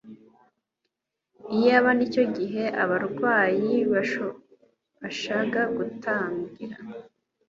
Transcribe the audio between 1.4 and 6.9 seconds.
Iyaba nicyo gihe abo barwayi babashaga gutangira